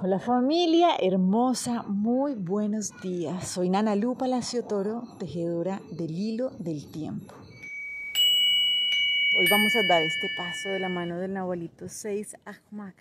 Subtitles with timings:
[0.00, 3.48] Hola familia hermosa, muy buenos días.
[3.48, 7.34] Soy Nana Lu Palacio Toro, tejedora del hilo del tiempo.
[9.36, 12.94] Hoy vamos a dar este paso de la mano del Nahualito 6 Ahmak.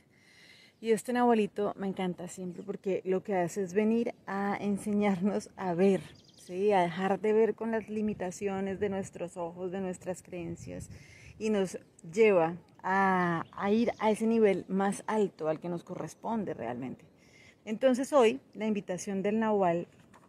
[0.82, 5.76] Y este Nahualito me encanta siempre porque lo que hace es venir a enseñarnos a
[5.76, 6.02] ver,
[6.48, 6.72] ¿sí?
[6.72, 10.90] a dejar de ver con las limitaciones de nuestros ojos, de nuestras creencias
[11.38, 11.78] y nos
[12.12, 12.56] lleva
[12.90, 17.04] a, ir a ese nivel más alto al que nos corresponde realmente.
[17.66, 19.88] Entonces hoy la invitación del Nahual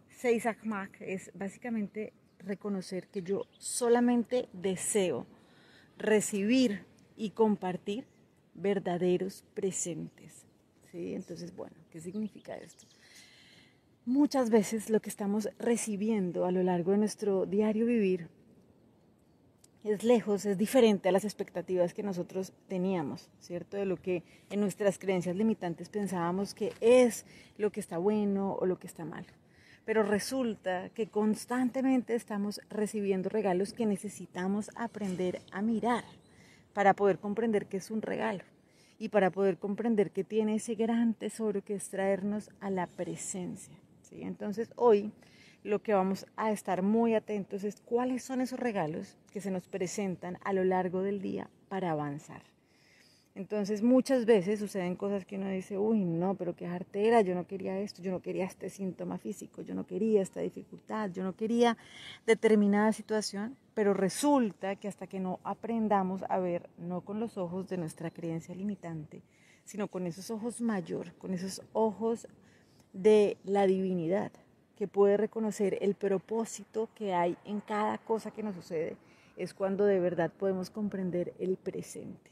[0.09, 5.25] Seisakmak es básicamente reconocer que yo solamente deseo
[5.97, 6.83] recibir
[7.15, 8.05] y compartir
[8.55, 10.45] verdaderos presentes.
[10.91, 11.13] ¿Sí?
[11.13, 12.85] Entonces, bueno, ¿qué significa esto?
[14.05, 18.27] Muchas veces lo que estamos recibiendo a lo largo de nuestro diario vivir
[19.83, 23.77] es lejos, es diferente a las expectativas que nosotros teníamos, ¿cierto?
[23.77, 27.25] De lo que en nuestras creencias limitantes pensábamos que es
[27.57, 29.25] lo que está bueno o lo que está mal.
[29.85, 36.03] Pero resulta que constantemente estamos recibiendo regalos que necesitamos aprender a mirar
[36.73, 38.43] para poder comprender que es un regalo
[38.99, 43.73] y para poder comprender que tiene ese gran tesoro que es traernos a la presencia.
[44.01, 44.21] ¿sí?
[44.21, 45.11] Entonces hoy
[45.63, 49.67] lo que vamos a estar muy atentos es cuáles son esos regalos que se nos
[49.67, 52.41] presentan a lo largo del día para avanzar.
[53.35, 57.47] Entonces muchas veces suceden cosas que uno dice, uy, no, pero qué artera, yo no
[57.47, 61.33] quería esto, yo no quería este síntoma físico, yo no quería esta dificultad, yo no
[61.35, 61.77] quería
[62.25, 67.69] determinada situación, pero resulta que hasta que no aprendamos a ver, no con los ojos
[67.69, 69.21] de nuestra creencia limitante,
[69.63, 72.27] sino con esos ojos mayor, con esos ojos
[72.91, 74.31] de la divinidad,
[74.79, 78.95] que puede reconocer el propósito que hay en cada cosa que nos sucede,
[79.35, 82.31] es cuando de verdad podemos comprender el presente.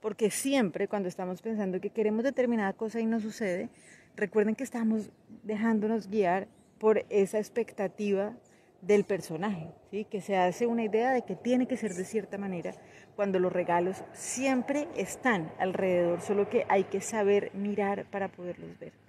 [0.00, 3.68] Porque siempre cuando estamos pensando que queremos determinada cosa y no sucede,
[4.16, 5.10] recuerden que estamos
[5.42, 8.34] dejándonos guiar por esa expectativa
[8.80, 10.06] del personaje, ¿sí?
[10.06, 12.72] que se hace una idea de que tiene que ser de cierta manera,
[13.14, 19.01] cuando los regalos siempre están alrededor, solo que hay que saber mirar para poderlos ver.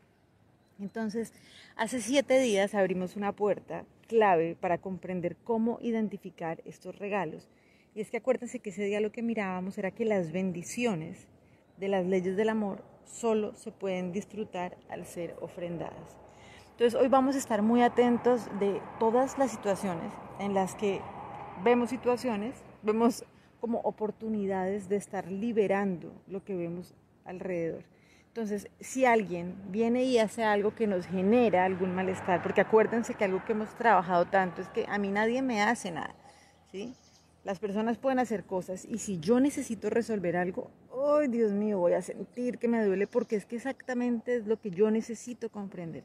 [0.79, 1.33] Entonces,
[1.75, 7.49] hace siete días abrimos una puerta clave para comprender cómo identificar estos regalos.
[7.95, 11.27] Y es que acuérdense que ese día lo que mirábamos era que las bendiciones
[11.77, 16.17] de las leyes del amor solo se pueden disfrutar al ser ofrendadas.
[16.71, 21.01] Entonces hoy vamos a estar muy atentos de todas las situaciones en las que
[21.63, 23.25] vemos situaciones, vemos
[23.59, 26.95] como oportunidades de estar liberando lo que vemos
[27.25, 27.83] alrededor.
[28.33, 33.25] Entonces, si alguien viene y hace algo que nos genera algún malestar, porque acuérdense que
[33.25, 36.15] algo que hemos trabajado tanto es que a mí nadie me hace nada,
[36.71, 36.95] ¿sí?
[37.43, 40.71] Las personas pueden hacer cosas y si yo necesito resolver algo,
[41.15, 41.77] ¡ay, Dios mío!
[41.77, 45.49] Voy a sentir que me duele porque es que exactamente es lo que yo necesito
[45.49, 46.03] comprender.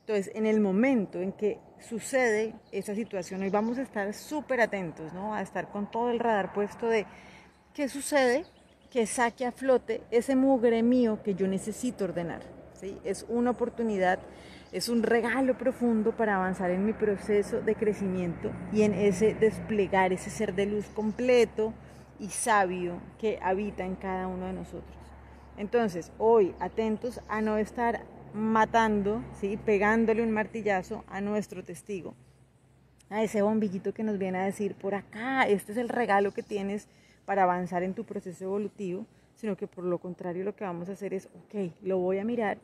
[0.00, 5.12] Entonces, en el momento en que sucede esa situación, hoy vamos a estar súper atentos,
[5.12, 5.34] ¿no?
[5.34, 7.04] A estar con todo el radar puesto de
[7.74, 8.46] qué sucede
[8.90, 12.40] que saque a flote ese mugre mío que yo necesito ordenar.
[12.74, 12.98] ¿sí?
[13.04, 14.18] Es una oportunidad,
[14.72, 20.12] es un regalo profundo para avanzar en mi proceso de crecimiento y en ese desplegar
[20.12, 21.74] ese ser de luz completo
[22.18, 24.96] y sabio que habita en cada uno de nosotros.
[25.56, 29.56] Entonces, hoy atentos a no estar matando, ¿sí?
[29.56, 32.14] pegándole un martillazo a nuestro testigo,
[33.10, 36.42] a ese bombillito que nos viene a decir, por acá, este es el regalo que
[36.42, 36.88] tienes
[37.28, 40.92] para avanzar en tu proceso evolutivo, sino que por lo contrario lo que vamos a
[40.92, 42.56] hacer es, ok, lo voy a mirar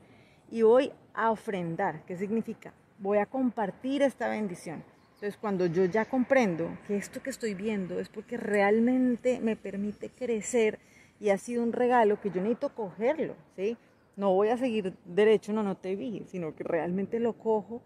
[0.51, 2.03] y voy a ofrendar.
[2.07, 2.73] ¿Qué significa?
[2.99, 4.83] Voy a compartir esta bendición.
[5.17, 10.09] Entonces, cuando yo ya comprendo que esto que estoy viendo es porque realmente me permite
[10.09, 10.79] crecer
[11.21, 13.77] y ha sido un regalo que yo necesito cogerlo, ¿sí?
[14.17, 17.83] No voy a seguir derecho, no, no te vi, sino que realmente lo cojo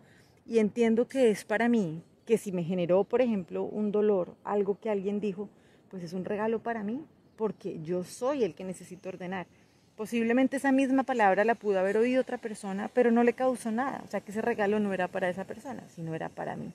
[0.47, 4.79] y entiendo que es para mí, que si me generó, por ejemplo, un dolor, algo
[4.79, 5.49] que alguien dijo,
[5.91, 7.05] pues es un regalo para mí,
[7.37, 9.47] porque yo soy el que necesito ordenar.
[9.97, 14.03] Posiblemente esa misma palabra la pudo haber oído otra persona, pero no le causó nada.
[14.05, 16.73] O sea que ese regalo no era para esa persona, sino era para mí.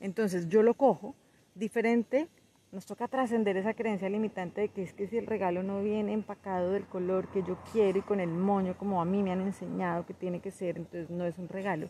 [0.00, 1.14] Entonces yo lo cojo
[1.54, 2.28] diferente.
[2.70, 6.12] Nos toca trascender esa creencia limitante de que es que si el regalo no viene
[6.12, 9.42] empacado del color que yo quiero y con el moño como a mí me han
[9.42, 11.88] enseñado que tiene que ser, entonces no es un regalo,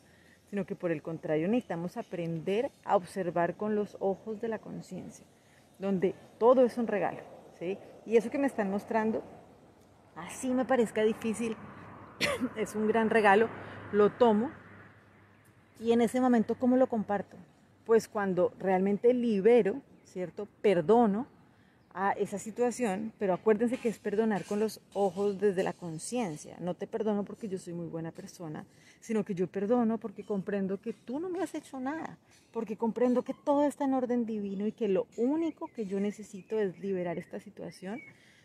[0.50, 5.24] sino que por el contrario necesitamos aprender a observar con los ojos de la conciencia
[5.82, 7.18] donde todo es un regalo,
[7.58, 7.76] ¿sí?
[8.06, 9.22] Y eso que me están mostrando,
[10.14, 11.56] así me parezca difícil,
[12.56, 13.48] es un gran regalo,
[13.90, 14.50] lo tomo
[15.80, 17.36] y en ese momento, ¿cómo lo comparto?
[17.84, 20.46] Pues cuando realmente libero, ¿cierto?
[20.62, 21.26] Perdono
[21.94, 26.56] a esa situación, pero acuérdense que es perdonar con los ojos desde la conciencia.
[26.60, 28.64] No te perdono porque yo soy muy buena persona,
[29.00, 32.18] sino que yo perdono porque comprendo que tú no me has hecho nada,
[32.52, 36.58] porque comprendo que todo está en orden divino y que lo único que yo necesito
[36.58, 38.00] es liberar esta situación,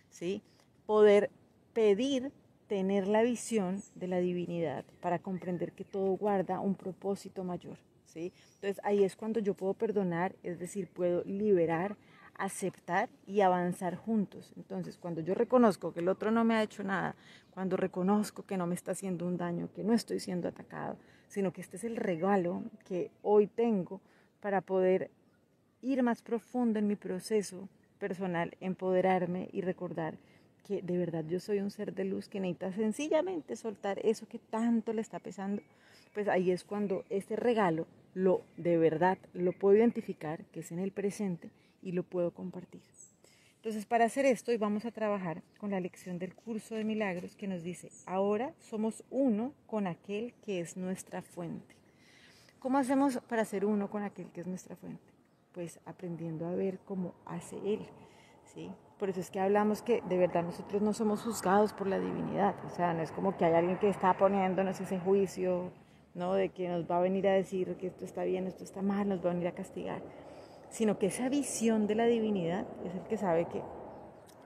[0.09, 0.41] ¿sí?
[0.85, 1.29] Poder
[1.73, 2.31] pedir
[2.67, 8.33] tener la visión de la divinidad para comprender que todo guarda un propósito mayor, ¿sí?
[8.55, 11.95] Entonces ahí es cuando yo puedo perdonar, es decir, puedo liberar
[12.37, 14.53] aceptar y avanzar juntos.
[14.55, 17.15] Entonces, cuando yo reconozco que el otro no me ha hecho nada,
[17.51, 20.97] cuando reconozco que no me está haciendo un daño, que no estoy siendo atacado,
[21.27, 24.01] sino que este es el regalo que hoy tengo
[24.39, 25.09] para poder
[25.81, 27.67] ir más profundo en mi proceso
[27.99, 30.17] personal, empoderarme y recordar
[30.63, 34.37] que de verdad yo soy un ser de luz que necesita sencillamente soltar eso que
[34.37, 35.61] tanto le está pesando,
[36.13, 40.79] pues ahí es cuando este regalo lo de verdad lo puedo identificar, que es en
[40.79, 41.49] el presente,
[41.81, 42.81] y lo puedo compartir.
[43.68, 47.35] Entonces, para hacer esto, hoy vamos a trabajar con la lección del curso de milagros
[47.35, 51.75] que nos dice, ahora somos uno con aquel que es nuestra fuente.
[52.59, 55.03] ¿Cómo hacemos para ser uno con aquel que es nuestra fuente?
[55.51, 57.85] Pues aprendiendo a ver cómo hace Él.
[58.53, 58.71] ¿sí?
[58.97, 62.56] Por eso es que hablamos que de verdad nosotros no somos juzgados por la divinidad.
[62.65, 65.71] O sea, no es como que hay alguien que está poniéndonos ese juicio,
[66.13, 66.35] ¿no?
[66.35, 69.09] De que nos va a venir a decir que esto está bien, esto está mal,
[69.09, 70.01] nos va a venir a castigar
[70.69, 73.61] sino que esa visión de la divinidad es el que sabe que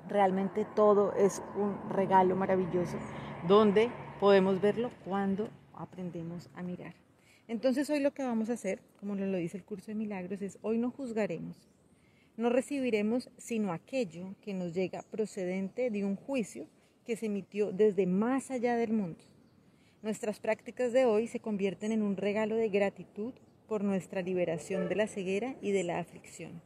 [0.08, 2.98] realmente todo es un regalo maravilloso
[3.48, 3.90] donde
[4.20, 6.94] podemos verlo cuando aprendemos a mirar.
[7.48, 10.42] Entonces hoy lo que vamos a hacer, como nos lo dice el curso de milagros,
[10.42, 11.58] es hoy no juzgaremos,
[12.38, 16.68] no recibiremos sino aquello que nos llega procedente de un juicio
[17.06, 19.24] que se emitió desde más allá del mundo.
[20.02, 23.34] Nuestras prácticas de hoy se convierten en un regalo de gratitud
[23.72, 26.62] por nuestra liberación de la ceguera y de la aflicción.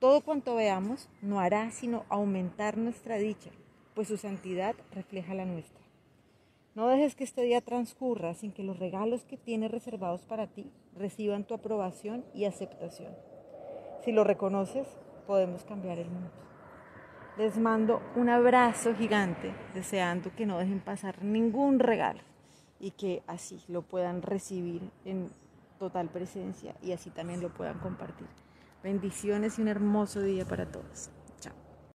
[0.00, 3.48] Todo cuanto veamos no hará sino aumentar nuestra dicha,
[3.94, 5.80] pues su santidad refleja la nuestra.
[6.74, 10.70] No dejes que este día transcurra sin que los regalos que tienes reservados para ti
[10.94, 13.14] reciban tu aprobación y aceptación.
[14.04, 14.86] Si lo reconoces,
[15.26, 16.30] podemos cambiar el mundo.
[17.38, 22.20] Les mando un abrazo gigante, deseando que no dejen pasar ningún regalo
[22.78, 25.30] y que así lo puedan recibir en
[25.80, 28.28] total presencia y así también lo puedan compartir.
[28.84, 31.10] Bendiciones y un hermoso día para todos.